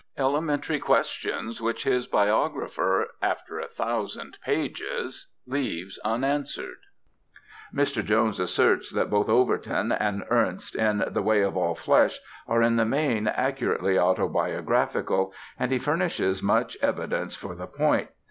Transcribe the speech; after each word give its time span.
Elementary 0.17 0.79
questions 0.79 1.61
which 1.61 1.83
his 1.83 2.07
biographer 2.07 3.09
after 3.21 3.59
a 3.59 3.67
thousand 3.67 4.39
pages 4.43 5.27
leaves 5.45 5.99
unanswered. 6.03 6.79
Mr. 7.71 8.03
Jones 8.03 8.39
asserts 8.39 8.91
that 8.93 9.11
both 9.11 9.29
Overton 9.29 9.91
and 9.91 10.23
Ernest 10.31 10.73
in 10.75 11.03
"The 11.07 11.21
Way 11.21 11.41
of 11.43 11.55
All 11.55 11.75
Flesh" 11.75 12.17
are 12.47 12.63
in 12.63 12.77
the 12.77 12.83
main 12.85 13.27
accurately 13.27 13.99
autobiographical, 13.99 15.33
and 15.59 15.71
he 15.71 15.77
furnishes 15.77 16.41
much 16.41 16.77
evidence 16.81 17.35
for 17.35 17.53
the 17.53 17.67
point. 17.67 18.07